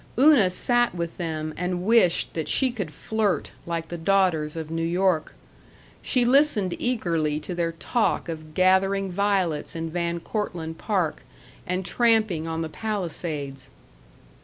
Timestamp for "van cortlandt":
9.91-10.79